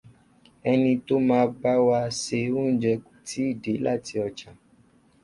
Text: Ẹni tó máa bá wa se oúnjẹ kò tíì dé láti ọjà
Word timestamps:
Ẹni 0.71 0.91
tó 1.05 1.15
máa 1.27 1.45
bá 1.61 1.73
wa 1.87 1.99
se 2.21 2.37
oúnjẹ 2.53 2.91
kò 3.05 3.11
tíì 3.27 3.45
dé 3.61 3.73
láti 3.85 4.13
ọjà 4.25 4.49